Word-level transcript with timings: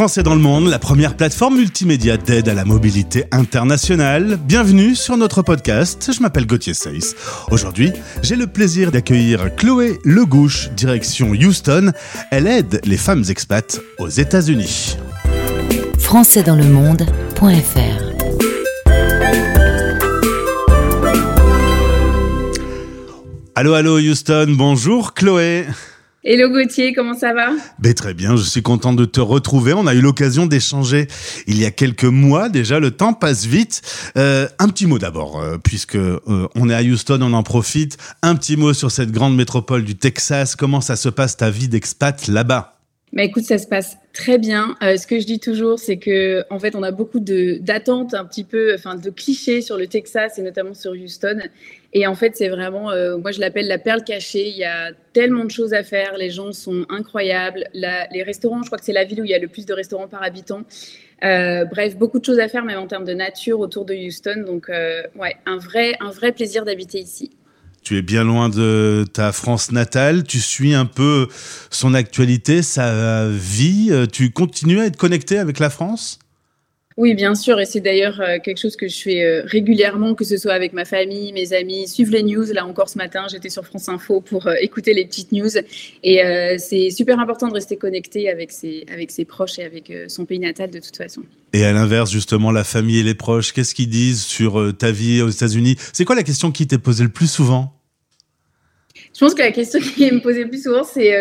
Français 0.00 0.22
dans 0.22 0.34
le 0.34 0.40
monde, 0.40 0.68
la 0.68 0.78
première 0.78 1.14
plateforme 1.14 1.56
multimédia 1.56 2.16
d'aide 2.16 2.48
à 2.48 2.54
la 2.54 2.64
mobilité 2.64 3.26
internationale. 3.32 4.38
Bienvenue 4.42 4.94
sur 4.94 5.18
notre 5.18 5.42
podcast. 5.42 6.10
Je 6.10 6.22
m'appelle 6.22 6.46
Gauthier 6.46 6.72
Seyss. 6.72 7.14
Aujourd'hui, 7.50 7.92
j'ai 8.22 8.36
le 8.36 8.46
plaisir 8.46 8.92
d'accueillir 8.92 9.54
Chloé 9.56 9.98
Legouche, 10.06 10.70
direction 10.70 11.32
Houston. 11.32 11.92
Elle 12.30 12.46
aide 12.46 12.80
les 12.86 12.96
femmes 12.96 13.24
expats 13.28 13.78
aux 13.98 14.08
États-Unis. 14.08 14.96
Françaisdanslemonde.fr 15.98 17.44
Allô, 23.54 23.74
allô 23.74 23.98
Houston, 23.98 24.46
bonjour 24.56 25.12
Chloé. 25.12 25.66
Hello 26.22 26.50
Gauthier, 26.50 26.92
comment 26.92 27.14
ça 27.14 27.32
va? 27.32 27.52
Ben, 27.78 27.94
Très 27.94 28.12
bien, 28.12 28.36
je 28.36 28.42
suis 28.42 28.60
content 28.60 28.92
de 28.92 29.06
te 29.06 29.20
retrouver. 29.20 29.72
On 29.72 29.86
a 29.86 29.94
eu 29.94 30.02
l'occasion 30.02 30.44
d'échanger 30.44 31.06
il 31.46 31.58
y 31.58 31.64
a 31.64 31.70
quelques 31.70 32.04
mois 32.04 32.50
déjà, 32.50 32.78
le 32.78 32.90
temps 32.90 33.14
passe 33.14 33.46
vite. 33.46 33.80
Euh, 34.18 34.46
un 34.58 34.68
petit 34.68 34.86
mot 34.86 34.98
d'abord, 34.98 35.40
euh, 35.40 35.56
puisque 35.56 35.96
euh, 35.96 36.20
on 36.54 36.68
est 36.68 36.74
à 36.74 36.82
Houston, 36.82 37.20
on 37.22 37.32
en 37.32 37.42
profite. 37.42 37.96
Un 38.20 38.36
petit 38.36 38.58
mot 38.58 38.74
sur 38.74 38.90
cette 38.90 39.12
grande 39.12 39.34
métropole 39.34 39.82
du 39.82 39.96
Texas. 39.96 40.56
Comment 40.56 40.82
ça 40.82 40.94
se 40.94 41.08
passe 41.08 41.38
ta 41.38 41.48
vie 41.48 41.68
d'expat 41.68 42.28
là-bas? 42.28 42.80
Bah 43.12 43.24
écoute, 43.24 43.42
ça 43.42 43.58
se 43.58 43.66
passe 43.66 43.96
très 44.12 44.38
bien. 44.38 44.76
Euh, 44.82 44.96
ce 44.96 45.06
que 45.06 45.18
je 45.18 45.26
dis 45.26 45.40
toujours, 45.40 45.80
c'est 45.80 45.96
que 45.96 46.44
en 46.48 46.60
fait, 46.60 46.76
on 46.76 46.82
a 46.82 46.92
beaucoup 46.92 47.18
d'attentes, 47.18 48.14
un 48.14 48.24
petit 48.24 48.44
peu, 48.44 48.74
enfin, 48.74 48.94
de 48.94 49.10
clichés 49.10 49.62
sur 49.62 49.76
le 49.76 49.88
Texas 49.88 50.38
et 50.38 50.42
notamment 50.42 50.74
sur 50.74 50.92
Houston. 50.92 51.40
Et 51.92 52.06
en 52.06 52.14
fait, 52.14 52.36
c'est 52.36 52.48
vraiment, 52.48 52.90
euh, 52.90 53.16
moi, 53.18 53.32
je 53.32 53.40
l'appelle 53.40 53.66
la 53.66 53.78
perle 53.78 54.04
cachée. 54.04 54.48
Il 54.48 54.56
y 54.56 54.64
a 54.64 54.92
tellement 55.12 55.44
de 55.44 55.50
choses 55.50 55.74
à 55.74 55.82
faire. 55.82 56.16
Les 56.16 56.30
gens 56.30 56.52
sont 56.52 56.86
incroyables. 56.88 57.64
Les 57.74 58.22
restaurants, 58.22 58.62
je 58.62 58.66
crois 58.66 58.78
que 58.78 58.84
c'est 58.84 58.92
la 58.92 59.04
ville 59.04 59.20
où 59.20 59.24
il 59.24 59.30
y 59.30 59.34
a 59.34 59.38
le 59.38 59.48
plus 59.48 59.66
de 59.66 59.72
restaurants 59.72 60.06
par 60.06 60.22
habitant. 60.22 60.62
Euh, 61.24 61.64
bref, 61.64 61.96
beaucoup 61.96 62.20
de 62.20 62.24
choses 62.24 62.38
à 62.38 62.48
faire, 62.48 62.64
même 62.64 62.78
en 62.78 62.86
termes 62.86 63.04
de 63.04 63.12
nature 63.12 63.58
autour 63.58 63.84
de 63.84 63.94
Houston. 63.94 64.44
Donc, 64.46 64.68
euh, 64.68 65.02
ouais, 65.16 65.36
un 65.46 65.58
vrai, 65.58 65.94
un 66.00 66.10
vrai 66.10 66.30
plaisir 66.32 66.64
d'habiter 66.64 67.00
ici. 67.00 67.32
Tu 67.82 67.96
es 67.96 68.02
bien 68.02 68.24
loin 68.24 68.50
de 68.50 69.04
ta 69.12 69.32
France 69.32 69.72
natale, 69.72 70.22
tu 70.22 70.38
suis 70.38 70.74
un 70.74 70.84
peu 70.84 71.28
son 71.70 71.94
actualité, 71.94 72.62
sa 72.62 73.26
vie, 73.30 73.90
tu 74.12 74.30
continues 74.32 74.80
à 74.80 74.84
être 74.84 74.98
connecté 74.98 75.38
avec 75.38 75.58
la 75.58 75.70
France? 75.70 76.18
Oui, 76.96 77.14
bien 77.14 77.36
sûr, 77.36 77.60
et 77.60 77.66
c'est 77.66 77.80
d'ailleurs 77.80 78.20
euh, 78.20 78.38
quelque 78.42 78.58
chose 78.58 78.74
que 78.74 78.88
je 78.88 79.00
fais 79.00 79.22
euh, 79.22 79.42
régulièrement, 79.46 80.14
que 80.14 80.24
ce 80.24 80.36
soit 80.36 80.52
avec 80.52 80.72
ma 80.72 80.84
famille, 80.84 81.32
mes 81.32 81.52
amis, 81.52 81.86
suivre 81.86 82.10
les 82.10 82.24
news. 82.24 82.44
Là 82.52 82.66
encore 82.66 82.88
ce 82.88 82.98
matin, 82.98 83.26
j'étais 83.30 83.48
sur 83.48 83.64
France 83.64 83.88
Info 83.88 84.20
pour 84.20 84.48
euh, 84.48 84.54
écouter 84.60 84.92
les 84.92 85.04
petites 85.06 85.30
news. 85.30 85.48
Et 86.02 86.20
c'est 86.58 86.90
super 86.90 87.20
important 87.20 87.48
de 87.48 87.54
rester 87.54 87.76
connecté 87.76 88.28
avec 88.28 88.50
ses, 88.50 88.84
avec 88.92 89.12
ses 89.12 89.24
proches 89.24 89.58
et 89.58 89.64
avec 89.64 89.92
son 90.08 90.24
pays 90.24 90.40
natal 90.40 90.70
de 90.70 90.80
toute 90.80 90.96
façon. 90.96 91.22
Et 91.52 91.64
à 91.64 91.72
l'inverse, 91.72 92.10
justement, 92.10 92.50
la 92.50 92.64
famille 92.64 92.98
et 92.98 93.02
les 93.02 93.14
proches, 93.14 93.52
qu'est-ce 93.52 93.74
qu'ils 93.74 93.88
disent 93.88 94.22
sur 94.22 94.76
ta 94.76 94.90
vie 94.90 95.22
aux 95.22 95.28
États-Unis? 95.28 95.76
C'est 95.92 96.04
quoi 96.04 96.16
la 96.16 96.22
question 96.22 96.50
qui 96.50 96.66
t'est 96.66 96.78
posée 96.78 97.04
le 97.04 97.10
plus 97.10 97.30
souvent? 97.30 97.72
Je 99.14 99.20
pense 99.20 99.34
que 99.34 99.42
la 99.42 99.52
question 99.52 99.80
qui 99.80 100.10
me 100.10 100.20
posée 100.20 100.44
le 100.44 100.50
plus 100.50 100.62
souvent, 100.62 100.84
c'est 100.84 101.14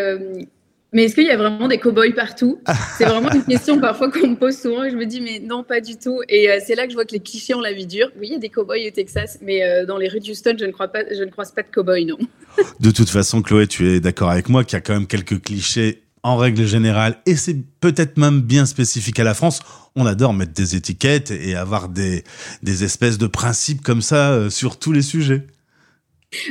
mais 0.92 1.04
est-ce 1.04 1.16
qu'il 1.16 1.26
y 1.26 1.32
a 1.32 1.38
vraiment 1.38 1.68
des 1.68 1.78
cow-boys 1.78 2.14
partout? 2.16 2.60
C'est 2.98 3.06
vraiment 3.06 3.32
une 3.32 3.44
question 3.44 3.80
parfois 3.80 4.12
qu'on 4.12 4.30
me 4.30 4.36
pose 4.36 4.58
souvent 4.58 4.84
et 4.84 4.90
je 4.90 4.96
me 4.96 5.06
dis 5.06 5.22
mais 5.22 5.40
non 5.40 5.64
pas 5.64 5.82
du 5.82 5.98
tout. 5.98 6.22
Et 6.28 6.50
euh, 6.50 6.60
c'est 6.66 6.76
là 6.76 6.86
que 6.86 6.90
je 6.90 6.96
vois 6.96 7.06
que 7.06 7.14
les 7.14 7.20
clichés 7.20 7.54
ont 7.54 7.62
la 7.62 7.74
vie 7.74 7.86
dure. 7.86 8.10
Oui, 8.20 8.28
il 8.28 8.34
y 8.34 8.36
a 8.36 8.40
des 8.40 8.50
cow-boys 8.50 8.88
au 8.88 8.92
Texas, 8.92 9.38
mais 9.42 9.64
euh, 9.64 9.86
dans 9.86 9.98
les 9.98 10.08
rues 10.08 10.20
de 10.20 10.30
Houston, 10.30 10.56
je 10.60 10.66
ne 10.66 10.72
crois 10.72 10.88
pas, 10.88 11.04
je 11.12 11.24
ne 11.24 11.30
croise 11.30 11.52
pas 11.52 11.62
de 11.62 11.68
cow-boys, 11.72 12.06
non. 12.06 12.18
de 12.80 12.92
toute 12.92 13.10
façon, 13.10 13.42
Chloé, 13.42 13.68
tu 13.68 13.88
es 13.90 14.00
d'accord 14.00 14.32
avec 14.32 14.50
moi 14.50 14.64
qu'il 14.64 14.74
y 14.74 14.78
a 14.78 14.82
quand 14.82 14.94
même 14.94 15.08
quelques 15.08 15.42
clichés 15.42 16.04
en 16.24 16.36
règle 16.36 16.66
générale, 16.66 17.18
et 17.26 17.36
c'est 17.36 17.56
peut-être 17.80 18.18
même 18.18 18.42
bien 18.42 18.66
spécifique 18.66 19.20
à 19.20 19.24
la 19.24 19.34
France. 19.34 19.62
On 19.96 20.06
adore 20.06 20.34
mettre 20.34 20.54
des 20.54 20.76
étiquettes 20.76 21.32
et 21.32 21.56
avoir 21.56 21.88
des, 21.88 22.24
des 22.62 22.84
espèces 22.84 23.18
de 23.18 23.28
principes 23.28 23.82
comme 23.82 24.02
ça 24.02 24.32
euh, 24.32 24.50
sur 24.50 24.78
tous 24.78 24.92
les 24.92 25.02
sujets. 25.02 25.46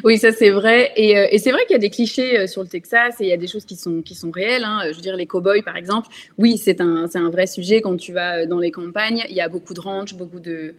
Oui, 0.02 0.18
ça 0.18 0.32
c'est 0.32 0.50
vrai. 0.50 0.92
Et, 0.96 1.16
euh, 1.16 1.28
et 1.30 1.38
c'est 1.38 1.52
vrai 1.52 1.64
qu'il 1.64 1.72
y 1.74 1.76
a 1.76 1.78
des 1.78 1.90
clichés 1.90 2.38
euh, 2.40 2.46
sur 2.48 2.62
le 2.62 2.68
Texas 2.68 3.20
et 3.20 3.24
il 3.24 3.28
y 3.28 3.32
a 3.32 3.36
des 3.36 3.46
choses 3.46 3.64
qui 3.64 3.76
sont, 3.76 4.02
qui 4.02 4.14
sont 4.14 4.30
réelles. 4.30 4.64
Hein. 4.64 4.80
Je 4.90 4.96
veux 4.96 5.02
dire, 5.02 5.16
les 5.16 5.26
cow-boys, 5.26 5.62
par 5.64 5.76
exemple, 5.76 6.08
oui, 6.36 6.58
c'est 6.58 6.80
un, 6.80 7.06
un 7.14 7.30
vrai 7.30 7.46
sujet 7.46 7.80
quand 7.80 7.96
tu 7.96 8.12
vas 8.12 8.46
dans 8.46 8.58
les 8.58 8.72
campagnes. 8.72 9.24
Il 9.28 9.36
y 9.36 9.40
a 9.40 9.48
beaucoup 9.48 9.74
de 9.74 9.80
ranchs, 9.80 10.14
beaucoup 10.14 10.40
de, 10.40 10.74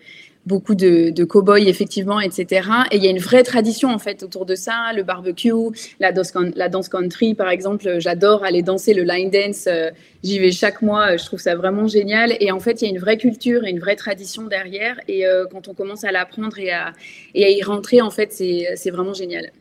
beaucoup 0.50 0.74
de, 0.74 1.12
de 1.12 1.24
cow-boys, 1.24 1.68
effectivement, 1.68 2.20
etc. 2.20 2.68
Et 2.92 2.98
il 2.98 3.04
y 3.04 3.08
a 3.08 3.12
une 3.12 3.20
vraie 3.20 3.44
tradition, 3.44 3.90
en 3.90 4.00
fait, 4.00 4.24
autour 4.24 4.46
de 4.48 4.56
ça. 4.56 4.92
Le 4.96 5.04
barbecue, 5.04 5.52
la 6.00 6.12
danse, 6.12 6.90
country, 6.90 7.36
par 7.36 7.50
exemple. 7.50 8.00
J'adore 8.00 8.44
aller 8.44 8.64
danser 8.64 8.96
le 8.96 9.04
line 9.04 9.30
dance. 9.30 9.66
Euh, 9.68 9.92
j'y 10.24 10.40
vais 10.40 10.52
chaque 10.52 10.82
mois. 10.82 11.18
Je 11.18 11.26
trouve 11.26 11.40
ça 11.40 11.56
vraiment 11.56 11.88
génial. 11.88 12.36
Et 12.40 12.52
en 12.52 12.60
fait, 12.60 12.82
il 12.82 12.86
y 12.86 12.88
a 12.88 12.92
une 12.92 13.00
vraie 13.00 13.18
culture 13.18 13.64
et 13.64 13.70
une 13.70 13.80
vraie 13.80 13.96
tradition 13.96 14.48
derrière. 14.48 15.00
Et 15.08 15.28
euh, 15.28 15.46
quand 15.52 15.68
on 15.68 15.76
commence 15.76 16.04
à 16.04 16.12
l'apprendre 16.12 16.58
et 16.58 16.72
à, 16.72 16.94
et 17.36 17.46
à 17.46 17.50
y 17.50 17.62
rentrer, 17.62 18.02
en 18.02 18.10
fait, 18.10 18.34
c'est 18.34 18.92
vraiment 18.92 19.14
génial. 19.14 19.52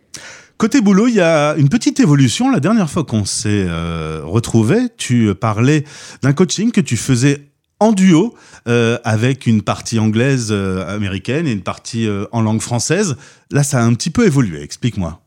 Côté 0.57 0.81
boulot, 0.81 1.07
il 1.07 1.15
y 1.15 1.21
a 1.21 1.55
une 1.57 1.69
petite 1.69 2.01
évolution. 2.01 2.51
La 2.51 2.61
dernière 2.61 2.91
fois 2.91 3.05
qu'on 3.05 3.27
s'est 3.27 3.67
euh, 3.69 4.23
retrouvé, 4.25 4.79
tu 4.97 5.33
parlais 5.35 5.85
d'un 6.23 6.33
coaching 6.33 6.73
que 6.73 6.81
tu 6.81 6.97
faisais 6.97 7.43
en 7.81 7.93
duo 7.93 8.35
euh, 8.67 8.99
avec 9.05 9.47
une 9.47 9.63
partie 9.63 9.99
anglaise 9.99 10.49
euh, 10.51 10.95
américaine 10.95 11.47
et 11.47 11.53
une 11.53 11.63
partie 11.63 12.07
euh, 12.07 12.27
en 12.33 12.43
langue 12.43 12.61
française. 12.61 13.17
Là, 13.51 13.63
ça 13.63 13.79
a 13.79 13.83
un 13.83 13.95
petit 13.95 14.11
peu 14.11 14.27
évolué. 14.27 14.63
Explique-moi. 14.63 15.21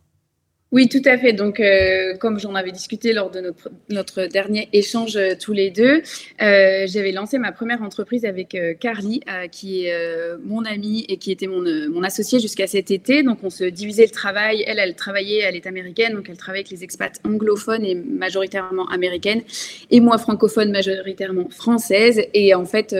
Oui, 0.71 0.87
tout 0.87 1.01
à 1.03 1.17
fait. 1.17 1.33
Donc, 1.33 1.59
euh, 1.59 2.15
comme 2.15 2.39
j'en 2.39 2.55
avais 2.55 2.71
discuté 2.71 3.11
lors 3.11 3.29
de 3.29 3.53
notre, 3.89 4.27
dernier 4.27 4.69
échange 4.71 5.17
euh, 5.17 5.33
tous 5.37 5.51
les 5.51 5.69
deux, 5.69 6.01
euh, 6.41 6.85
j'avais 6.87 7.11
lancé 7.11 7.37
ma 7.39 7.51
première 7.51 7.81
entreprise 7.81 8.23
avec 8.23 8.57
Carly, 8.79 9.21
qui 9.51 9.85
est 9.85 10.37
mon 10.43 10.63
amie 10.63 11.05
et 11.09 11.17
qui 11.17 11.31
était 11.31 11.47
mon, 11.47 11.61
mon 11.89 12.03
associée 12.03 12.39
jusqu'à 12.39 12.67
cet 12.67 12.89
été. 12.89 13.21
Donc, 13.21 13.39
on 13.43 13.49
se 13.49 13.65
divisait 13.65 14.05
le 14.05 14.11
travail. 14.11 14.63
Elle, 14.65 14.79
elle 14.79 14.95
travaillait, 14.95 15.39
elle 15.39 15.57
est 15.57 15.67
américaine, 15.67 16.13
donc 16.13 16.29
elle 16.29 16.37
travaillait 16.37 16.65
avec 16.65 16.71
les 16.71 16.85
expats 16.85 17.19
anglophones 17.25 17.83
et 17.83 17.95
majoritairement 17.95 18.87
américaines, 18.87 19.41
et 19.89 19.99
moi 19.99 20.17
francophone, 20.17 20.71
majoritairement 20.71 21.49
française. 21.49 22.21
Et 22.33 22.53
en 22.55 22.65
fait, 22.65 22.95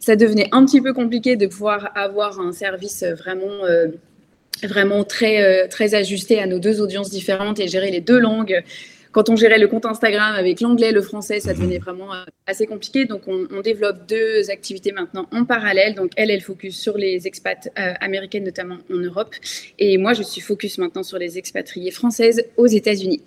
ça 0.00 0.16
devenait 0.16 0.48
un 0.50 0.64
petit 0.64 0.80
peu 0.80 0.92
compliqué 0.92 1.36
de 1.36 1.46
pouvoir 1.46 1.90
avoir 1.94 2.40
un 2.40 2.52
service 2.52 3.04
vraiment 3.04 3.62
vraiment 4.62 5.04
très, 5.04 5.42
euh, 5.42 5.68
très 5.68 5.94
ajusté 5.94 6.40
à 6.40 6.46
nos 6.46 6.58
deux 6.58 6.80
audiences 6.80 7.10
différentes 7.10 7.60
et 7.60 7.68
gérer 7.68 7.90
les 7.90 8.00
deux 8.00 8.18
langues. 8.18 8.62
Quand 9.12 9.28
on 9.28 9.36
gérait 9.36 9.58
le 9.58 9.68
compte 9.68 9.84
Instagram 9.84 10.34
avec 10.34 10.62
l'anglais 10.62 10.88
et 10.88 10.92
le 10.92 11.02
français, 11.02 11.38
ça 11.38 11.52
devenait 11.52 11.78
mhm. 11.78 11.84
vraiment 11.84 12.14
euh, 12.14 12.24
assez 12.46 12.66
compliqué. 12.66 13.04
Donc, 13.04 13.28
on, 13.28 13.46
on, 13.52 13.60
développe 13.60 14.08
deux 14.08 14.50
activités 14.50 14.90
maintenant 14.90 15.28
en 15.32 15.44
parallèle. 15.44 15.94
Donc, 15.94 16.12
elle, 16.16 16.30
elle 16.30 16.40
focus 16.40 16.80
sur 16.80 16.96
les 16.96 17.26
expats 17.26 17.68
euh, 17.78 17.92
américaines, 18.00 18.44
notamment 18.44 18.78
en 18.90 18.96
Europe. 18.96 19.34
Et 19.78 19.98
moi, 19.98 20.14
je 20.14 20.22
suis 20.22 20.40
focus 20.40 20.78
maintenant 20.78 21.02
sur 21.02 21.18
les 21.18 21.36
expatriées 21.36 21.90
françaises 21.90 22.42
aux 22.56 22.66
États-Unis. 22.66 23.20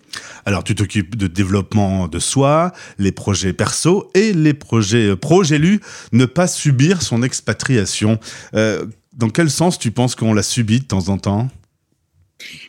Alors, 0.45 0.63
tu 0.63 0.73
t'occupes 0.73 1.15
de 1.15 1.27
développement 1.27 2.07
de 2.07 2.17
soi, 2.17 2.71
les 2.97 3.11
projets 3.11 3.53
perso 3.53 4.09
et 4.15 4.33
les 4.33 4.55
projets 4.55 5.15
pro. 5.15 5.43
J'ai 5.43 5.59
lu 5.59 5.81
ne 6.11 6.25
pas 6.25 6.47
subir 6.47 7.03
son 7.03 7.21
expatriation. 7.21 8.17
Euh, 8.55 8.85
dans 9.15 9.29
quel 9.29 9.49
sens 9.49 9.79
tu 9.79 9.91
penses 9.91 10.15
qu'on 10.15 10.33
l'a 10.33 10.43
subi 10.43 10.79
de 10.79 10.85
temps 10.85 11.09
en 11.09 11.17
temps? 11.17 11.47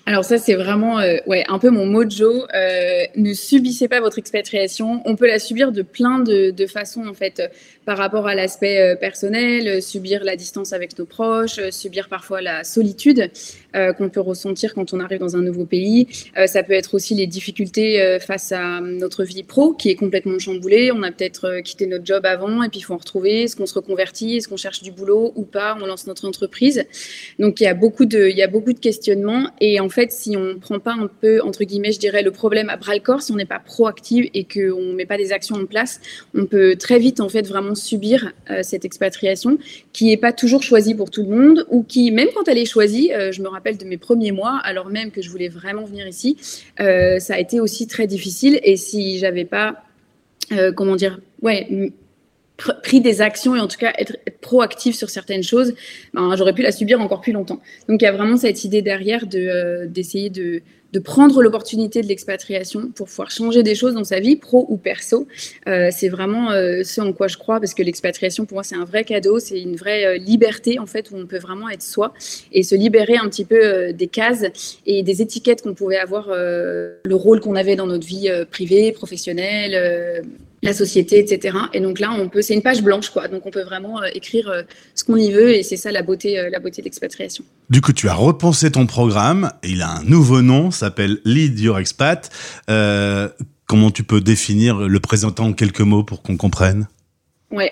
Alors 0.07 0.25
ça, 0.25 0.39
c'est 0.39 0.55
vraiment 0.55 1.01
euh, 1.01 1.17
un 1.49 1.59
peu 1.59 1.71
mon 1.71 1.87
mojo. 1.87 2.47
Euh, 2.55 3.03
ne 3.17 3.35
subissez 3.35 3.89
pas 3.89 4.01
votre 4.01 4.19
expatriation. 4.19 5.03
On 5.05 5.17
peut 5.17 5.27
la 5.27 5.41
subir 5.41 5.73
de 5.73 5.83
plein 5.83 6.21
de, 6.21 6.51
de 6.51 6.67
façons, 6.67 7.07
en 7.07 7.15
fait, 7.15 7.43
par 7.87 7.97
rapport 7.99 8.27
à 8.27 8.35
l'aspect 8.35 8.81
euh, 8.81 8.97
personnel, 8.97 9.69
euh, 9.69 9.81
subir 9.81 10.25
la 10.25 10.35
distance 10.35 10.73
avec 10.73 10.99
nos 10.99 11.07
proches, 11.07 11.61
subir 11.71 12.09
parfois 12.09 12.43
la 12.43 12.65
solitude 12.65 13.31
euh, 13.77 13.93
qu'on 13.93 14.11
peut 14.11 14.21
ressentir 14.21 14.75
quand 14.75 14.93
on 14.93 14.99
arrive 14.99 15.21
dans 15.21 15.37
un 15.37 15.43
nouveau 15.43 15.65
pays. 15.65 16.09
ça 16.47 16.63
peut 16.65 16.73
être 16.73 16.95
aussi 16.95 17.15
les 17.15 17.27
difficultés 17.29 18.19
face 18.21 18.51
à 18.51 18.81
notre 18.81 19.23
vie 19.23 19.45
pro 19.45 19.73
qui 19.73 19.91
est 19.91 19.95
complètement 19.95 20.39
chamboulée. 20.39 20.91
On 20.93 21.03
a 21.05 21.13
peut-être 21.13 21.61
quitté 21.61 21.87
notre 21.87 22.05
job 22.05 22.27
avant 22.27 22.63
et 22.63 22.69
puis 22.69 22.81
il 22.81 22.83
faut 22.83 22.95
en 22.95 22.99
retrouver. 22.99 23.45
Est-ce 23.45 23.55
qu'on 23.55 23.67
se 23.67 23.75
reconvertit? 23.75 24.37
Est-ce 24.37 24.49
qu'on 24.49 24.57
cherche 24.57 24.83
du 24.83 24.91
boulot 24.91 25.33
ou 25.37 25.45
pas? 25.45 25.77
On 25.81 25.87
lance 25.87 26.07
notre 26.07 26.27
entreprise. 26.27 26.85
Donc 27.39 27.61
il 27.61 27.65
y 27.65 27.69
a 27.69 27.75
beaucoup 27.75 28.05
de, 28.05 28.29
il 28.29 28.37
y 28.37 28.43
a 28.43 28.49
beaucoup 28.49 28.73
de 28.73 28.81
questionnements 28.81 29.51
et 29.61 29.79
en 29.79 29.89
fait, 29.89 30.11
si 30.11 30.37
on 30.37 30.45
ne 30.45 30.55
prend 30.55 30.81
pas 30.81 30.95
un 30.95 31.07
peu, 31.07 31.41
entre 31.43 31.63
guillemets, 31.65 31.93
je 31.93 32.01
dirais, 32.01 32.23
le 32.23 32.33
problème 32.33 32.69
à 32.69 32.77
bras 32.77 32.95
le 32.95 33.01
corps, 33.01 33.23
si 33.23 33.31
on 33.33 33.37
n'est 33.37 33.45
pas 33.45 33.61
proactif 33.61 34.27
et 34.35 34.45
qu'on 34.45 34.83
ne 34.83 34.95
met 34.95 35.07
pas 35.07 35.19
des 35.19 35.33
actions 35.33 35.57
en 35.57 35.67
place, 35.67 36.01
on 36.35 36.47
peut 36.47 36.77
très 36.77 36.99
vite, 36.99 37.21
en 37.21 37.29
fait, 37.29 37.47
vraiment 37.47 37.76
subir 37.77 38.33
euh, 38.51 38.61
cette 38.63 38.85
expatriation 38.85 39.59
qui 39.93 40.07
n'est 40.07 40.17
pas 40.17 40.33
toujours 40.33 40.63
choisie 40.63 40.95
pour 40.95 41.11
tout 41.11 41.23
le 41.23 41.37
monde 41.37 41.67
ou 41.71 41.83
qui, 41.83 42.11
même 42.11 42.29
quand 42.35 42.49
elle 42.49 42.59
est 42.59 42.67
choisie, 42.67 43.13
euh, 43.13 43.33
je 43.33 43.43
me 43.43 43.49
rappelle 43.49 43.77
de 43.77 43.85
mes 43.85 43.97
premiers 43.97 44.33
mois, 44.33 44.61
alors 44.65 44.89
même 44.89 45.11
que 45.11 45.23
je 45.23 45.31
voulais 45.31 45.49
vraiment 45.49 45.85
venir 45.85 46.07
ici, 46.07 46.37
euh, 46.81 47.19
ça 47.19 47.35
a 47.35 47.39
été 47.39 47.61
aussi 47.61 47.87
très 47.87 48.07
difficile. 48.07 48.61
Et 48.63 48.77
si 48.77 49.19
j'avais 49.19 49.45
pas, 49.45 49.83
comment 50.77 50.95
dire, 50.95 51.19
ouais, 51.43 51.93
pris 52.57 53.01
des 53.01 53.21
actions 53.21 53.55
et 53.55 53.61
en 53.61 53.69
tout 53.69 53.79
cas 53.79 53.93
être, 53.99 54.17
être 54.27 54.39
proactif 54.41 54.97
sur 54.97 55.11
certaines 55.11 55.43
choses, 55.43 55.75
ben, 56.15 56.35
j'aurais 56.37 56.55
pu 56.55 56.63
la 56.63 56.73
subir 56.73 57.01
encore 57.01 57.21
plus 57.21 57.33
longtemps. 57.33 57.61
Donc 57.89 58.01
il 58.01 58.05
y 58.05 58.09
a 58.09 58.13
vraiment 58.13 58.37
cette 58.37 58.65
idée 58.65 58.83
derrière 58.83 59.27
de 59.27 59.39
euh, 59.39 59.87
d'essayer 59.87 60.31
de, 60.31 60.63
de 60.93 60.99
prendre 60.99 61.43
l'opportunité 61.43 62.01
de 62.01 62.07
l'expatriation 62.07 62.91
pour 62.95 63.07
pouvoir 63.07 63.31
changer 63.31 63.63
des 63.63 63.75
choses 63.75 63.93
dans 63.93 64.05
sa 64.05 64.21
vie, 64.21 64.37
pro 64.37 64.65
ou 64.71 64.79
perso. 64.79 65.27
Euh, 65.69 65.89
c'est 65.91 66.09
vraiment 66.09 66.51
euh, 66.53 66.85
ce 66.85 67.03
en 67.03 67.13
quoi 67.13 67.29
je 67.29 67.37
crois, 67.37 67.61
parce 67.61 67.75
que 67.75 67.83
l'expatriation, 67.83 68.47
pour 68.47 68.57
moi, 68.57 68.63
c'est 68.63 68.77
un 68.77 68.85
vrai 68.85 69.05
cadeau, 69.05 69.39
c'est 69.39 69.61
une 69.61 69.77
vraie 69.77 70.07
euh, 70.07 70.17
liberté, 70.17 70.79
en 70.79 70.87
fait, 70.87 71.11
où 71.11 71.17
on 71.17 71.27
peut 71.27 71.39
vraiment 71.39 71.69
être 71.69 71.83
soi 71.83 72.15
et 72.53 72.63
se 72.63 72.75
libérer 72.75 73.17
un 73.17 73.29
petit 73.29 73.45
peu 73.45 73.93
des 73.93 74.07
cases 74.07 74.45
et 74.87 75.03
des 75.03 75.21
étiquettes 75.21 75.61
qu'on 75.63 75.75
pouvait 75.75 75.99
avoir, 75.99 76.29
le 76.31 77.15
rôle 77.15 77.41
qu'on 77.41 77.57
avait 77.57 77.77
dans 77.77 77.87
notre 77.87 78.07
vie 78.07 78.31
privée, 78.51 78.93
professionnelle 78.93 80.25
la 80.67 80.75
société, 80.75 81.19
etc. 81.19 81.57
Et 81.73 81.81
donc 81.81 81.99
là, 81.99 82.13
on 82.13 82.29
peut, 82.29 82.43
c'est 82.43 82.55
une 82.55 82.63
page 82.63 82.83
blanche, 82.83 83.11
quoi. 83.11 83.29
Donc 83.29 83.47
on 83.47 83.51
peut 83.51 83.63
vraiment 83.63 84.03
euh, 84.03 84.09
écrire 84.13 84.49
euh, 84.49 84.63
ce 84.95 85.05
qu'on 85.05 85.17
y 85.17 85.33
veut, 85.33 85.55
et 85.55 85.63
c'est 85.63 85.77
ça 85.77 85.91
la 85.91 86.03
beauté, 86.03 86.39
euh, 86.39 86.51
la 86.51 86.59
beauté 86.59 86.83
d'expatriation. 86.83 87.45
Du 87.71 87.81
coup, 87.81 87.93
tu 87.93 88.09
as 88.09 88.15
repensé 88.15 88.71
ton 88.71 88.87
programme. 88.87 89.51
Il 89.63 89.83
a 89.83 89.91
un 89.91 90.03
nouveau 90.05 90.43
nom, 90.43 90.71
s'appelle 90.71 91.21
Lead 91.25 91.59
Your 91.59 91.79
Expat. 91.79 92.31
comment 93.67 93.91
tu 93.91 94.05
peux 94.05 94.21
définir 94.21 94.79
le 94.81 95.01
présentant 95.01 95.47
en 95.47 95.53
quelques 95.53 95.81
mots 95.81 96.05
pour 96.05 96.23
qu'on 96.23 96.37
comprenne? 96.37 96.87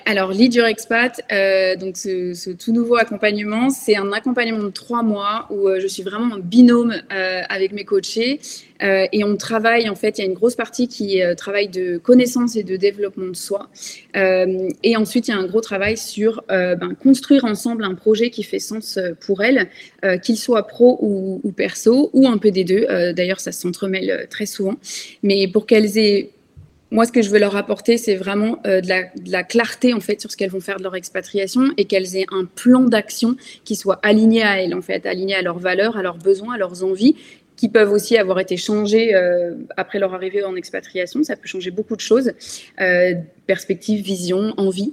Alors 0.06 0.32
Lead 0.32 0.54
Your 0.54 0.66
Expat, 0.66 1.20
euh, 1.30 1.76
donc 1.76 1.96
ce, 1.96 2.50
tout 2.52 2.72
nouveau 2.72 2.96
accompagnement, 2.96 3.70
c'est 3.70 3.96
un 3.96 4.12
accompagnement 4.12 4.62
de 4.62 4.70
trois 4.70 5.02
mois 5.02 5.46
où 5.50 5.68
euh, 5.68 5.80
je 5.80 5.86
suis 5.86 6.02
vraiment 6.02 6.36
en 6.36 6.38
binôme 6.38 6.94
euh, 7.12 7.42
avec 7.48 7.72
mes 7.72 7.84
coachés 7.84 8.40
et 8.80 9.24
on 9.24 9.36
travaille 9.36 9.88
en 9.88 9.94
fait. 9.94 10.18
Il 10.18 10.20
y 10.20 10.24
a 10.24 10.26
une 10.26 10.34
grosse 10.34 10.56
partie 10.56 10.88
qui 10.88 11.22
travaille 11.38 11.68
de 11.68 11.96
connaissance 11.96 12.54
et 12.54 12.64
de 12.64 12.76
développement 12.76 13.28
de 13.28 13.36
soi, 13.36 13.70
et 14.14 14.96
ensuite 14.96 15.28
il 15.28 15.30
y 15.30 15.34
a 15.34 15.38
un 15.38 15.46
gros 15.46 15.62
travail 15.62 15.96
sur 15.96 16.42
ben, 16.48 16.94
construire 17.00 17.46
ensemble 17.46 17.84
un 17.84 17.94
projet 17.94 18.28
qui 18.28 18.42
fait 18.42 18.58
sens 18.58 18.98
pour 19.24 19.42
elles, 19.42 19.70
qu'il 20.22 20.36
soit 20.36 20.66
pro 20.66 20.98
ou, 21.00 21.40
ou, 21.44 21.52
perso 21.52 22.10
ou 22.12 22.28
un 22.28 22.36
peu 22.36 22.50
des 22.50 22.64
deux. 22.64 22.84
D'ailleurs, 23.14 23.40
ça 23.40 23.52
s'entremêle 23.52 24.26
très 24.28 24.44
souvent, 24.44 24.74
mais 25.22 25.48
pour 25.48 25.64
qu'elles 25.64 25.96
aient 25.96 26.33
moi, 26.94 27.06
ce 27.06 27.12
que 27.12 27.22
je 27.22 27.30
veux 27.30 27.40
leur 27.40 27.56
apporter, 27.56 27.98
c'est 27.98 28.14
vraiment 28.14 28.60
euh, 28.66 28.80
de, 28.80 28.88
la, 28.88 29.42
clarté 29.42 29.92
en 29.92 30.00
fait 30.00 30.20
sur 30.20 30.30
ce 30.30 30.36
qu'elles 30.36 30.50
vont 30.50 30.60
faire 30.60 30.78
de 30.78 30.84
leur 30.84 30.94
expatriation 30.94 31.72
et 31.76 31.86
qu'elles 31.86 32.14
aient 32.14 32.26
un 32.30 32.44
plan 32.44 32.82
d'action 32.82 33.34
qui 33.64 33.74
soit 33.74 33.98
aligné 34.04 34.44
à 34.44 34.62
elles, 34.62 34.76
en 34.76 34.80
fait, 34.80 35.04
aligné 35.04 35.34
à 35.34 35.42
leurs 35.42 35.58
valeurs, 35.58 35.96
à 35.96 36.02
leurs 36.02 36.18
besoins, 36.18 36.54
à 36.54 36.56
leurs 36.56 36.84
envies, 36.84 37.16
qui 37.56 37.68
peuvent 37.68 37.90
aussi 37.90 38.16
avoir 38.16 38.38
été 38.38 38.56
changés 38.56 39.12
euh, 39.12 39.54
après 39.76 39.98
leur 39.98 40.14
arrivée 40.14 40.44
en 40.44 40.54
expatriation. 40.54 41.24
Ça 41.24 41.34
peut 41.34 41.48
changer 41.48 41.72
beaucoup 41.72 41.96
de 41.96 42.00
choses, 42.00 42.30
euh, 42.80 43.14
perspective, 43.48 44.00
vision, 44.04 44.54
envie. 44.56 44.92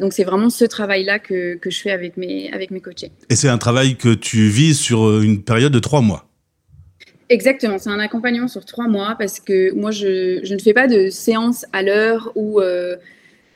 donc 0.00 0.12
c'est 0.12 0.24
vraiment 0.24 0.50
ce 0.50 0.64
travail-là 0.64 1.18
que, 1.18 1.56
que, 1.56 1.68
je 1.68 1.80
fais 1.80 1.90
avec 1.90 2.16
mes, 2.16 2.52
avec 2.52 2.70
mes 2.70 2.80
coachés. 2.80 3.10
Et 3.28 3.34
c'est 3.34 3.48
un 3.48 3.58
travail 3.58 3.96
que 3.96 4.14
tu 4.14 4.48
vis 4.48 4.78
sur 4.78 5.20
une 5.20 5.42
période 5.42 5.72
de 5.72 5.80
trois 5.80 6.00
mois 6.00 6.28
Exactement, 7.30 7.78
c'est 7.78 7.90
un 7.90 8.00
accompagnement 8.00 8.48
sur 8.48 8.64
trois 8.66 8.86
mois 8.86 9.16
parce 9.18 9.40
que 9.40 9.72
moi, 9.72 9.90
je, 9.90 10.52
ne 10.52 10.58
fais 10.58 10.74
pas 10.74 10.86
de 10.86 11.08
séance 11.08 11.64
à 11.72 11.82
l'heure 11.82 12.30
ou, 12.34 12.60
euh, 12.60 12.96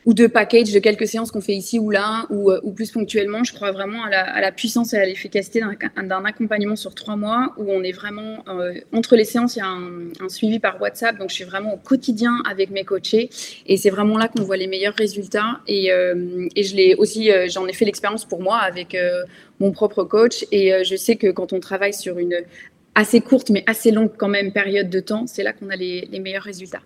ou 0.07 0.15
de 0.15 0.27
package 0.27 0.73
de 0.73 0.79
quelques 0.79 1.07
séances 1.07 1.31
qu'on 1.31 1.43
fait 1.43 1.53
ici 1.53 1.79
ou 1.79 1.91
là 1.91 2.25
ou, 2.31 2.51
euh, 2.51 2.63
plus 2.75 2.91
ponctuellement. 2.91 3.45
Je 3.45 3.53
crois 3.53 3.71
vraiment 3.71 4.05
à 4.05 4.41
la, 4.41 4.53
puissance 4.53 4.95
et 4.95 4.97
à 4.97 5.05
l'efficacité 5.05 5.61
d'un 5.61 6.25
accompagnement 6.25 6.77
sur 6.77 6.95
trois 6.95 7.17
mois 7.17 7.53
où 7.59 7.71
on 7.71 7.83
est 7.83 7.93
vraiment, 7.93 8.43
euh, 8.49 8.73
entre 8.95 9.17
les 9.17 9.27
séances, 9.27 9.57
il 9.57 9.59
y 9.59 9.63
a 9.63 9.67
un, 9.67 10.25
un, 10.25 10.31
suivi 10.31 10.61
par 10.61 10.81
WhatsApp, 10.81 11.19
donc 11.19 11.29
je 11.29 11.35
suis 11.35 11.45
vraiment 11.45 11.75
au 11.75 11.77
quotidien 11.77 12.41
avec 12.51 12.71
mes 12.71 12.85
coachés 12.85 13.29
et 13.67 13.77
c'est 13.77 13.91
vraiment 13.91 14.17
là 14.17 14.29
qu'on 14.29 14.45
voit 14.45 14.57
les 14.57 14.67
meilleurs 14.67 14.95
résultats 14.95 15.61
et, 15.67 15.89
et 15.89 16.63
je 16.63 16.75
l'ai 16.75 16.95
aussi, 16.95 17.31
j'en 17.49 17.67
ai 17.67 17.75
fait 17.75 17.85
l'expérience 17.85 18.25
pour 18.25 18.41
moi 18.41 18.57
avec 18.57 18.97
mon 19.61 19.73
propre 19.73 20.05
coach 20.05 20.47
et 20.53 20.73
je 20.85 20.97
sais 20.97 21.17
que 21.17 21.31
quand 21.31 21.53
on 21.53 21.61
travaille 21.61 21.93
sur 21.93 22.19
une 22.19 22.45
assez 22.99 23.21
courte 23.21 23.51
mais 23.51 23.63
assez 23.67 23.93
longue 23.93 24.11
quand 24.19 24.29
même 24.29 24.53
période 24.53 24.91
de 24.91 24.99
temps, 24.99 25.27
c'est 25.29 25.45
là 25.45 25.53
qu'on 25.53 25.71
a 25.71 25.77
les, 25.77 26.09
meilleurs 26.21 26.43
résultats. 26.43 26.81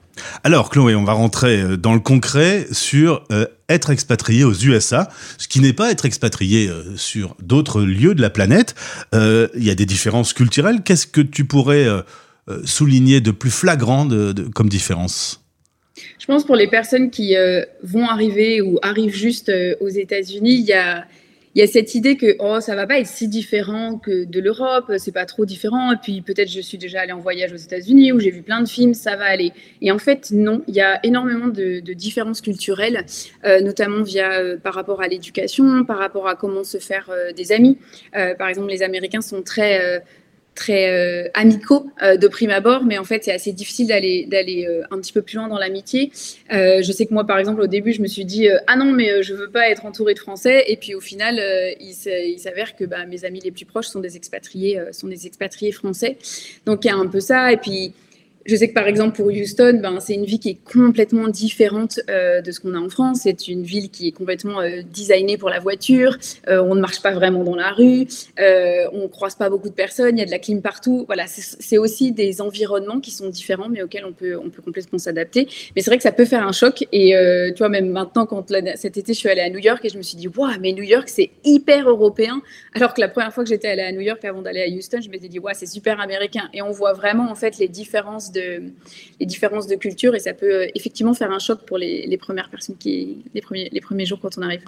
Alors 0.44 0.68
Chloé, 0.68 0.94
on 0.94 1.04
va 1.04 1.14
rentrer 1.14 1.62
euh, 1.62 1.76
dans 1.78 1.94
le 1.94 2.00
concret 2.00 2.66
sur 2.70 3.24
euh, 3.32 3.46
être 3.70 3.88
expatrié 3.88 4.44
aux 4.44 4.52
USA, 4.52 5.08
ce 5.38 5.48
qui 5.48 5.60
n'est 5.60 5.72
pas 5.72 5.90
être 5.90 6.04
expatrié 6.04 6.68
euh, 6.68 6.96
sur 6.96 7.34
d'autres 7.42 7.80
lieux 7.80 8.14
de 8.14 8.20
la 8.20 8.28
planète. 8.28 8.74
Il 9.14 9.64
y 9.64 9.70
a 9.70 9.74
des 9.74 9.86
différences 9.86 10.34
culturelles. 10.34 10.82
Qu'est-ce 10.84 11.06
que 11.06 11.20
tu 11.22 11.44
pourrais 11.44 11.86
souligner 12.64 13.20
de 13.20 13.30
plus 13.30 13.50
flagrant 13.50 14.04
de, 14.04 14.32
comme 14.54 14.68
différence? 14.68 15.42
Je 16.18 16.26
pense 16.26 16.44
pour 16.44 16.56
les 16.56 16.68
personnes 16.68 17.10
qui 17.10 17.34
vont 17.82 18.06
arriver 18.06 18.60
ou 18.60 18.78
arrivent 18.82 19.14
juste 19.14 19.50
aux 19.80 19.88
États-Unis, 19.88 20.54
il 20.54 20.66
y 20.66 20.72
a 20.72 21.06
il 21.54 21.60
y 21.60 21.62
a 21.62 21.66
cette 21.66 21.94
idée 21.94 22.16
que 22.16 22.36
oh 22.38 22.60
ça 22.60 22.74
va 22.74 22.86
pas 22.86 22.98
être 22.98 23.06
si 23.06 23.28
différent 23.28 23.98
que 23.98 24.24
de 24.24 24.40
l'Europe, 24.40 24.92
c'est 24.98 25.12
pas 25.12 25.26
trop 25.26 25.44
différent. 25.44 25.92
Et 25.92 25.96
puis 25.96 26.22
peut-être 26.22 26.50
je 26.50 26.60
suis 26.60 26.78
déjà 26.78 27.00
allée 27.02 27.12
en 27.12 27.18
voyage 27.18 27.52
aux 27.52 27.56
États-Unis 27.56 28.12
où 28.12 28.20
j'ai 28.20 28.30
vu 28.30 28.42
plein 28.42 28.62
de 28.62 28.68
films, 28.68 28.94
ça 28.94 29.16
va 29.16 29.24
aller. 29.24 29.52
Et 29.80 29.92
en 29.92 29.98
fait 29.98 30.30
non, 30.30 30.62
il 30.66 30.74
y 30.74 30.80
a 30.80 31.04
énormément 31.04 31.48
de, 31.48 31.80
différences 31.92 32.40
culturelles, 32.40 33.04
euh, 33.44 33.60
notamment 33.60 34.02
via 34.02 34.40
euh, 34.40 34.56
par 34.56 34.74
rapport 34.74 35.02
à 35.02 35.08
l'éducation, 35.08 35.84
par 35.84 35.98
rapport 35.98 36.26
à 36.26 36.36
comment 36.36 36.64
se 36.64 36.78
faire 36.78 37.10
euh, 37.10 37.32
des 37.32 37.52
amis. 37.52 37.78
par 38.12 38.48
exemple, 38.48 38.68
les 38.68 38.82
Américains 38.82 39.20
sont 39.20 39.42
très 39.42 40.02
très 40.54 40.90
euh, 40.90 41.28
amicaux 41.34 41.90
euh, 42.02 42.16
de 42.16 42.28
prime 42.28 42.50
abord, 42.50 42.84
mais 42.84 42.98
en 42.98 43.04
fait, 43.04 43.24
c'est 43.24 43.32
assez 43.32 43.52
difficile 43.52 43.88
d'aller 43.88 44.26
d'aller 44.26 44.66
euh, 44.66 44.82
un 44.90 44.98
petit 44.98 45.12
peu 45.12 45.22
plus 45.22 45.36
loin 45.36 45.48
dans 45.48 45.58
l'amitié. 45.58 46.10
je 46.50 46.92
sais 46.92 47.06
que 47.06 47.14
moi, 47.14 47.24
par 47.26 47.38
exemple, 47.38 47.60
au 47.62 47.66
début, 47.66 47.92
je 47.92 48.02
me 48.02 48.06
suis 48.06 48.24
dit 48.24 48.48
ah 48.66 48.76
non, 48.76 48.92
mais 48.92 49.22
je 49.22 49.34
veux 49.34 49.50
pas 49.50 49.68
être 49.68 49.86
entourée 49.86 50.14
de 50.14 50.18
Français. 50.18 50.64
Et 50.68 50.76
puis 50.76 50.94
au 50.94 51.00
final, 51.00 51.40
il 51.80 52.38
s'avère 52.38 52.76
que 52.76 52.84
bah, 52.84 53.06
mes 53.06 53.24
amis 53.24 53.40
les 53.40 53.50
plus 53.50 53.64
proches 53.64 53.86
sont 53.86 54.00
des 54.00 54.16
expatriés, 54.16 54.80
sont 54.92 55.08
des 55.08 55.26
expatriés 55.26 55.72
français. 55.72 56.18
Donc 56.66 56.84
il 56.84 56.88
y 56.88 56.90
a 56.90 56.96
un 56.96 57.06
peu 57.06 57.20
ça. 57.20 57.52
Et 57.52 57.56
puis 57.56 57.92
je 58.46 58.56
sais 58.56 58.68
que 58.68 58.74
par 58.74 58.86
exemple 58.86 59.16
pour 59.16 59.26
Houston, 59.26 59.78
ben, 59.82 60.00
c'est 60.00 60.14
une 60.14 60.24
vie 60.24 60.38
qui 60.38 60.50
est 60.50 60.58
complètement 60.72 61.28
différente 61.28 62.00
euh, 62.10 62.40
de 62.40 62.50
ce 62.50 62.60
qu'on 62.60 62.74
a 62.74 62.78
en 62.78 62.88
France. 62.88 63.20
C'est 63.22 63.48
une 63.48 63.62
ville 63.62 63.90
qui 63.90 64.08
est 64.08 64.12
complètement 64.12 64.60
euh, 64.60 64.82
designée 64.92 65.36
pour 65.36 65.48
la 65.48 65.60
voiture. 65.60 66.16
Euh, 66.48 66.62
on 66.62 66.74
ne 66.74 66.80
marche 66.80 67.02
pas 67.02 67.12
vraiment 67.12 67.44
dans 67.44 67.54
la 67.54 67.70
rue. 67.70 68.06
on 68.38 69.02
ne 69.02 69.06
croise 69.08 69.34
pas 69.34 69.48
beaucoup 69.50 69.68
de 69.68 69.74
personnes. 69.74 70.16
Il 70.16 70.20
y 70.20 70.22
a 70.22 70.26
de 70.26 70.30
la 70.30 70.38
clim 70.38 70.60
partout. 70.60 71.04
Voilà, 71.06 71.24
c'est 71.26 71.78
aussi 71.78 72.12
des 72.12 72.40
environnements 72.40 73.00
qui 73.00 73.10
sont 73.10 73.28
différents, 73.28 73.68
mais 73.68 73.82
auxquels 73.82 74.04
on 74.04 74.12
peut, 74.12 74.36
on 74.36 74.50
peut 74.50 74.62
complètement 74.62 74.98
s'adapter. 74.98 75.48
Mais 75.74 75.82
c'est 75.82 75.90
vrai 75.90 75.96
que 75.96 76.02
ça 76.02 76.12
peut 76.12 76.24
faire 76.24 76.46
un 76.46 76.52
choc. 76.52 76.86
Et 76.92 77.14
tu 77.54 77.58
vois, 77.58 77.68
même 77.68 77.88
maintenant, 77.88 78.26
quand 78.26 78.52
cet 78.76 78.96
été, 78.96 79.14
je 79.14 79.18
suis 79.18 79.28
allée 79.28 79.40
à 79.40 79.50
New 79.50 79.58
York 79.58 79.84
et 79.84 79.88
je 79.88 79.96
me 79.96 80.02
suis 80.02 80.16
dit, 80.16 80.28
waouh, 80.28 80.52
mais 80.60 80.72
New 80.72 80.82
York, 80.82 81.08
c'est 81.08 81.30
hyper 81.44 81.88
européen. 81.88 82.42
Alors 82.74 82.94
que 82.94 83.00
la 83.00 83.08
première 83.08 83.32
fois 83.32 83.44
que 83.44 83.50
j'étais 83.50 83.68
allée 83.68 83.82
à 83.82 83.92
New 83.92 84.00
York 84.00 84.24
avant 84.24 84.42
d'aller 84.42 84.62
à 84.62 84.68
Houston, 84.68 84.98
je 85.00 85.08
m'étais 85.08 85.28
dit, 85.28 85.38
waouh, 85.38 85.54
c'est 85.54 85.66
super 85.66 86.00
américain. 86.00 86.48
Et 86.52 86.62
on 86.62 86.70
voit 86.70 86.92
vraiment 86.92 87.30
en 87.30 87.34
fait 87.34 87.58
les 87.58 87.68
différences 87.68 88.31
de, 88.32 88.72
les 89.20 89.26
différences 89.26 89.66
de 89.66 89.76
culture 89.76 90.14
et 90.14 90.20
ça 90.20 90.34
peut 90.34 90.62
euh, 90.62 90.66
effectivement 90.74 91.14
faire 91.14 91.30
un 91.30 91.38
choc 91.38 91.60
pour 91.66 91.78
les, 91.78 92.16
premières 92.18 92.50
personnes 92.50 92.76
qui, 92.76 93.24
les 93.34 93.40
premiers, 93.40 93.68
les 93.72 93.80
premiers 93.80 94.06
jours 94.06 94.18
quand 94.20 94.36
on 94.38 94.42
arrive. 94.42 94.62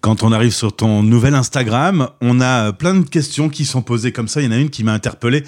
Quand 0.00 0.22
on 0.22 0.30
arrive 0.30 0.52
sur 0.52 0.74
ton 0.74 1.02
nouvel 1.02 1.34
Instagram, 1.34 2.08
on 2.20 2.40
a 2.40 2.72
plein 2.72 2.94
de 2.94 3.08
questions 3.08 3.48
qui 3.48 3.64
sont 3.64 3.82
posées 3.82 4.12
comme 4.12 4.28
ça. 4.28 4.40
Il 4.40 4.44
y 4.44 4.48
en 4.48 4.52
a 4.52 4.56
une 4.56 4.70
qui 4.70 4.84
m'a 4.84 4.92
interpellé. 4.92 5.42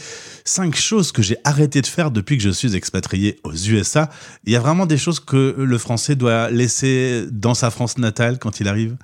Cinq 0.44 0.75
choses 0.75 1.12
que 1.12 1.23
j'ai 1.23 1.37
arrêté 1.44 1.80
de 1.82 1.87
faire 1.87 2.11
depuis 2.11 2.37
que 2.37 2.42
je 2.42 2.50
suis 2.50 2.75
expatrié 2.75 3.38
aux 3.44 3.54
USA. 3.54 4.11
Il 4.44 4.52
y 4.52 4.56
a 4.56 4.61
vraiment 4.61 4.87
des 4.87 4.99
choses 4.99 5.20
que 5.20 5.54
le 5.56 5.78
Français 5.78 6.16
doit 6.16 6.50
laisser 6.50 7.26
dans 7.30 7.54
sa 7.54 7.70
France 7.70 7.96
natale 7.96 8.40
quand 8.40 8.58
il 8.58 8.66
arrive? 8.66 8.96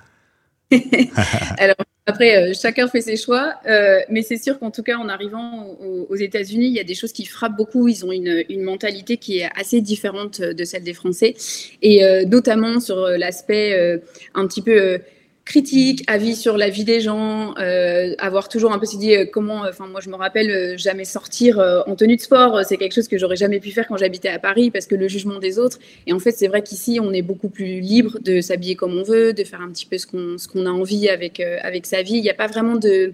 Alors, 1.57 1.77
après, 2.09 2.37
euh, 2.37 2.53
chacun 2.53 2.87
fait 2.87 3.01
ses 3.01 3.17
choix, 3.17 3.55
euh, 3.67 3.99
mais 4.09 4.21
c'est 4.21 4.37
sûr 4.37 4.57
qu'en 4.59 4.71
tout 4.71 4.81
cas, 4.81 4.97
en 4.97 5.09
arrivant 5.09 5.77
aux, 6.09 6.15
États-Unis, 6.15 6.67
il 6.67 6.73
y 6.73 6.79
a 6.79 6.85
des 6.85 6.95
choses 6.95 7.11
qui 7.11 7.25
frappent 7.25 7.57
beaucoup. 7.57 7.89
Ils 7.89 8.05
ont 8.05 8.13
une, 8.13 8.63
mentalité 8.63 9.17
qui 9.17 9.39
est 9.39 9.49
assez 9.59 9.81
différente 9.81 10.39
de 10.41 10.63
celle 10.63 10.83
des 10.83 10.93
Français, 10.93 11.35
et 11.81 12.05
euh, 12.05 12.23
notamment 12.23 12.79
sur 12.79 13.07
l'aspect 13.09 13.99
un 14.33 14.47
petit 14.47 14.61
peu 14.61 14.99
critique, 15.47 16.03
avis 16.07 16.35
sur 16.35 16.57
la 16.57 16.69
vie 16.69 16.83
des 16.83 16.99
gens, 16.99 17.55
euh, 17.57 18.13
avoir 18.19 18.49
toujours 18.49 18.73
un 18.73 18.79
peu 18.79 18.85
se 18.85 18.97
dit 18.97 19.15
euh, 19.15 19.25
comment, 19.25 19.63
euh, 19.63 19.69
enfin 19.69 19.87
moi 19.87 20.01
je 20.01 20.09
me 20.09 20.15
rappelle 20.15 20.77
jamais 20.77 21.05
sortir 21.05 21.59
en 21.87 21.95
tenue 21.95 22.17
de 22.17 22.21
sport, 22.21 22.59
c'est 22.65 22.77
quelque 22.77 22.93
chose 22.93 23.07
que 23.07 23.17
j'aurais 23.17 23.37
jamais 23.37 23.59
pu 23.59 23.71
faire 23.71 23.87
quand 23.87 23.97
j'habitais 23.97 24.27
à 24.27 24.39
Paris 24.39 24.71
parce 24.71 24.85
que 24.85 24.95
le 24.95 25.07
jugement 25.07 25.39
des 25.39 25.57
autres. 25.57 25.79
Et 26.05 26.13
en 26.13 26.19
fait 26.19 26.31
c'est 26.31 26.47
vrai 26.47 26.61
qu'ici 26.61 26.99
on 27.01 27.13
est 27.13 27.21
beaucoup 27.21 27.49
plus 27.49 27.79
libre 27.79 28.19
de 28.19 28.41
s'habiller 28.41 28.75
comme 28.75 28.97
on 28.97 29.03
veut, 29.03 29.31
de 29.31 29.43
faire 29.45 29.61
un 29.61 29.69
petit 29.69 29.85
peu 29.85 29.97
ce 29.97 30.05
qu'on 30.05 30.37
ce 30.37 30.47
qu'on 30.49 30.65
a 30.65 30.69
envie 30.69 31.07
avec 31.07 31.39
avec 31.39 31.85
sa 31.85 32.01
vie. 32.01 32.15
Il 32.15 32.23
n'y 32.23 32.29
a 32.29 32.35
pas 32.35 32.47
vraiment 32.47 32.75
de 32.75 33.13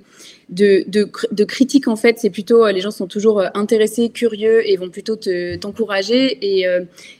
de, 0.53 0.83
de, 0.87 1.43
critique 1.43 1.87
en 1.87 1.95
fait, 1.95 2.19
c'est 2.19 2.29
plutôt 2.29 2.67
les 2.67 2.81
gens 2.81 2.91
sont 2.91 3.07
toujours 3.07 3.43
intéressés, 3.53 4.09
curieux 4.09 4.67
et 4.69 4.77
vont 4.77 4.89
plutôt 4.89 5.15
t'encourager. 5.15 6.37
et 6.41 6.65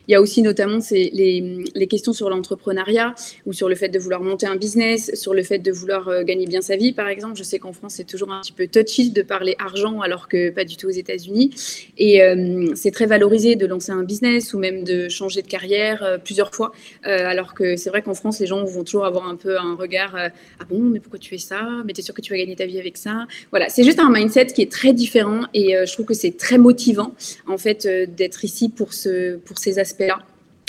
il 0.08 0.12
y 0.12 0.16
a 0.16 0.22
aussi 0.22 0.42
notamment 0.42 0.80
les, 0.92 1.64
les 1.74 1.88
questions 1.88 2.14
sur 2.14 2.30
l'entrepreneuriat 2.30 3.16
ou 3.46 3.54
sur 3.54 3.70
le 3.70 3.76
fait 3.76 3.90
de 3.90 4.00
vouloir 4.00 4.22
monter 4.22 4.46
un 4.46 4.56
business 4.56 5.12
sur 5.14 5.34
le 5.34 5.44
fait 5.44 5.60
de 5.60 5.72
vouloir 5.72 6.08
euh, 6.08 6.24
gagner 6.24 6.46
bien 6.46 6.62
sa 6.62 6.76
vie, 6.76 6.92
par 6.92 7.08
exemple. 7.08 7.36
Je 7.38 7.44
sais 7.44 7.60
qu'en 7.60 7.74
France, 7.74 7.96
c'est 7.96 8.04
toujours 8.04 8.32
un 8.32 8.42
petit 8.42 8.52
peu 8.52 8.68
touchy 8.68 9.12
de 9.12 9.22
parler 9.22 9.56
argent, 9.60 10.02
alors 10.02 10.28
que 10.28 10.50
pas 10.50 10.66
du 10.66 10.78
tout 10.78 10.88
aux 10.88 10.92
États-Unis. 10.92 11.52
Et 11.98 12.22
euh, 12.22 12.74
c'est 12.76 12.92
très 12.92 13.06
valorisé 13.06 13.56
de 13.56 13.66
lancer 13.66 13.92
un 13.92 14.04
business 14.04 14.54
ou 14.54 14.60
même 14.60 14.84
de 14.84 15.10
changer 15.10 15.42
de 15.42 15.48
carrière 15.48 16.04
euh, 16.04 16.18
plusieurs 16.18 16.54
fois, 16.54 16.72
alors 17.04 17.54
que 17.54 17.76
c'est 17.76 17.90
vrai 17.90 18.02
qu'en 18.02 18.14
France, 18.14 18.40
les 18.40 18.48
gens 18.48 18.64
vont 18.64 18.84
toujours 18.84 19.06
avoir 19.06 19.28
un 19.28 19.36
peu 19.36 19.58
un 19.58 19.76
regard 19.76 20.16
Ah 20.16 20.66
bon, 20.70 20.80
mais 20.80 21.00
pourquoi 21.00 21.20
tu 21.20 21.30
fais 21.30 21.38
ça? 21.38 21.68
Mais 21.86 21.94
tu 21.94 22.02
es 22.02 22.04
sûr 22.04 22.14
que 22.14 22.22
tu 22.22 22.32
vas 22.32 22.38
gagner 22.38 22.56
ta 22.56 22.66
vie 22.66 22.80
avec 22.80 22.98
ça? 22.98 23.23
Voilà, 23.52 23.70
c'est 23.70 23.84
juste 23.84 24.00
un 24.00 24.10
mindset 24.10 24.48
qui 24.48 24.62
est 24.62 24.72
très 24.72 24.94
différent 24.94 25.42
et 25.54 25.76
je 25.86 25.94
trouve 25.94 26.06
que 26.06 26.14
c'est 26.14 26.38
très 26.38 26.58
motivant 26.58 27.14
en 27.48 27.58
fait 27.58 27.88
d'être 28.16 28.46
ici 28.46 28.70
pour 28.70 28.94
ce 28.94 29.38
pour 29.38 29.58
ces 29.58 29.80
aspects-là. 29.80 30.20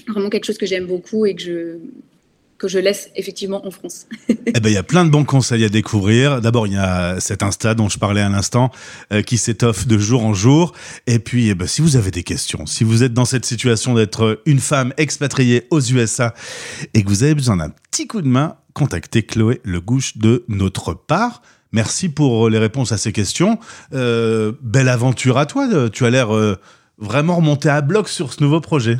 Vraiment 0.09 0.29
quelque 0.29 0.45
chose 0.45 0.59
que 0.59 0.67
j'aime 0.67 0.87
beaucoup 0.87 1.25
et 1.27 1.35
que 1.35 1.43
je 1.43 1.79
que 2.59 2.69
je 2.69 2.79
laisse 2.79 3.11
effectivement 3.17 3.67
en 3.67 3.71
France. 3.71 4.07
eh 4.29 4.53
ben, 4.53 4.69
il 4.69 4.73
y 4.73 4.79
a 4.79 4.83
plein 4.83 5.05
de 5.05 5.11
bons 5.11 5.25
conseils 5.25 5.65
à 5.65 5.69
découvrir. 5.69 6.41
D'abord, 6.41 6.67
il 6.67 6.75
y 6.75 6.79
a 6.79 7.21
cet 7.21 7.43
Insta 7.43 7.75
dont 7.75 7.89
je 7.89 7.99
parlais 7.99 8.21
à 8.21 8.29
l'instant, 8.29 8.71
euh, 9.13 9.23
qui 9.23 9.39
s'étoffe 9.39 9.87
de 9.87 9.99
jour 9.99 10.25
en 10.25 10.35
jour. 10.35 10.73
Et 11.07 11.19
puis, 11.19 11.51
eh 11.51 11.55
ben, 11.55 11.67
si 11.67 11.83
vous 11.83 11.97
avez 11.97 12.11
des 12.11 12.23
questions, 12.23 12.67
si 12.67 12.85
vous 12.85 13.03
êtes 13.03 13.13
dans 13.13 13.25
cette 13.25 13.45
situation 13.45 13.95
d'être 13.95 14.41
une 14.47 14.61
femme 14.61 14.93
expatriée 14.97 15.67
aux 15.71 15.81
USA 15.81 16.35
et 16.95 17.03
que 17.03 17.09
vous 17.09 17.23
avez 17.23 17.35
besoin 17.35 17.57
d'un 17.57 17.71
petit 17.91 18.07
coup 18.07 18.23
de 18.23 18.29
main, 18.29 18.57
contactez 18.73 19.23
Chloé 19.23 19.61
Le 19.65 19.81
Gouche 19.81 20.17
de 20.17 20.45
notre 20.49 20.95
part. 20.95 21.43
Merci 21.75 22.09
pour 22.09 22.49
les 22.49 22.59
réponses 22.59 22.93
à 22.93 22.97
ces 22.97 23.11
questions. 23.11 23.59
Euh, 23.93 24.53
belle 24.63 24.89
aventure 24.89 25.39
à 25.39 25.45
toi. 25.45 25.69
Tu 25.91 26.07
as 26.07 26.11
l'air 26.11 26.33
euh, 26.33 26.55
vraiment 26.99 27.35
remonté 27.35 27.69
à 27.69 27.81
bloc 27.81 28.09
sur 28.09 28.33
ce 28.33 28.41
nouveau 28.45 28.61
projet. 28.61 28.99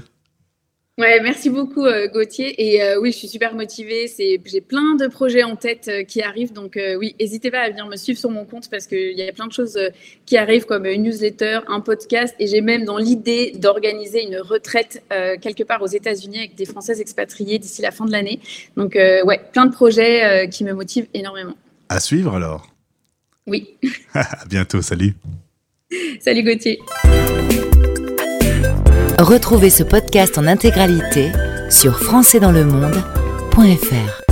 Ouais, 0.99 1.21
merci 1.21 1.51
beaucoup 1.51 1.85
euh, 1.85 2.09
Gauthier. 2.09 2.55
Et 2.59 2.83
euh, 2.83 3.01
oui, 3.01 3.13
je 3.13 3.19
suis 3.19 3.29
super 3.29 3.55
motivée. 3.55 4.09
J'ai 4.17 4.61
plein 4.61 4.97
de 4.97 5.07
projets 5.07 5.45
en 5.45 5.55
tête 5.55 5.87
euh, 5.89 6.03
qui 6.03 6.21
arrivent. 6.21 6.53
Donc 6.53 6.77
oui, 6.99 7.15
n'hésitez 7.21 7.53
pas 7.53 7.61
à 7.61 7.71
venir 7.71 7.87
me 7.87 7.95
suivre 7.95 8.19
sur 8.19 8.31
mon 8.31 8.45
compte 8.45 8.69
parce 8.69 8.89
qu'il 8.89 9.13
y 9.13 9.23
a 9.23 9.33
plein 9.33 9.47
de 9.47 9.53
choses 9.53 9.79
qui 10.27 10.37
arrivent 10.37 10.67
comme 10.67 10.87
une 10.87 11.05
newsletter, 11.05 11.61
un 11.69 11.81
podcast. 11.81 12.35
Et 12.41 12.49
j'ai 12.49 12.61
même 12.61 12.85
dans 12.85 12.99
l'idée 12.99 13.53
d'organiser 13.57 14.25
une 14.25 14.39
retraite 14.39 15.03
quelque 15.41 15.63
part 15.63 15.83
aux 15.83 15.87
États-Unis 15.87 16.39
avec 16.39 16.55
des 16.57 16.65
Françaises 16.65 17.01
expatriées 17.01 17.59
d'ici 17.61 17.83
la 17.83 17.91
fin 17.91 18.05
de 18.05 18.13
l'année. 18.13 18.41
Donc 18.77 18.95
ouais, 18.95 19.41
plein 19.53 19.67
de 19.67 19.73
projets 19.73 20.49
qui 20.49 20.65
me 20.65 20.73
motivent 20.73 21.07
énormément. 21.15 21.55
À 21.89 22.01
suivre 22.01 22.35
alors. 22.37 22.67
Oui. 23.47 23.79
à 24.15 24.45
bientôt. 24.47 24.83
Salut. 24.83 25.15
Salut 26.21 26.43
Gauthier. 26.43 26.81
Retrouvez 29.19 29.71
ce 29.71 29.85
podcast 29.85 30.39
en 30.39 30.47
intégralité 30.47 31.31
sur 31.71 31.99
françaisdanslemonde.fr. 32.01 34.24